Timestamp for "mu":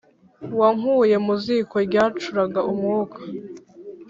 1.25-1.33